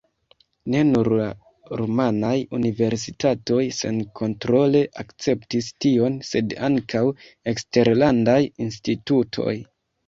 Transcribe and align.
Ne 0.75 0.79
nur 0.91 1.09
la 1.17 1.25
rumanaj 1.81 2.31
universitatoj 2.59 3.59
senkontrole 3.81 4.83
akceptis 5.05 5.71
tion, 5.87 6.17
sed 6.33 6.59
ankaŭ 6.71 7.07
eksterlandaj 7.55 8.41
institutoj. 8.69 9.59